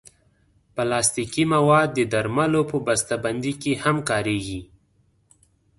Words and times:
پلاستيکي 0.75 1.43
مواد 1.53 1.89
د 1.93 1.99
درملو 2.13 2.61
په 2.71 2.77
بستهبندۍ 2.87 3.53
کې 3.61 3.73
هم 3.83 3.97
کارېږي. 4.09 4.61